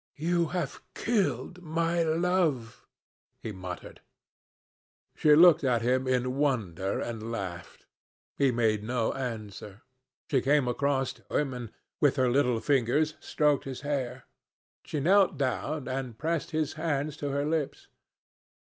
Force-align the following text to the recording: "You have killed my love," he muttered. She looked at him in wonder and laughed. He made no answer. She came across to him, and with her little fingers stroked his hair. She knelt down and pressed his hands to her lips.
"You 0.17 0.47
have 0.47 0.81
killed 0.95 1.61
my 1.61 2.01
love," 2.01 2.87
he 3.39 3.51
muttered. 3.51 4.01
She 5.15 5.35
looked 5.35 5.63
at 5.63 5.83
him 5.83 6.07
in 6.07 6.37
wonder 6.37 6.99
and 6.99 7.31
laughed. 7.31 7.85
He 8.35 8.49
made 8.51 8.81
no 8.83 9.13
answer. 9.13 9.83
She 10.27 10.41
came 10.41 10.67
across 10.67 11.13
to 11.13 11.35
him, 11.37 11.53
and 11.53 11.69
with 11.99 12.15
her 12.15 12.31
little 12.31 12.59
fingers 12.59 13.13
stroked 13.19 13.65
his 13.65 13.81
hair. 13.81 14.23
She 14.83 14.99
knelt 14.99 15.37
down 15.37 15.87
and 15.87 16.17
pressed 16.17 16.49
his 16.49 16.73
hands 16.73 17.15
to 17.17 17.29
her 17.29 17.45
lips. 17.45 17.85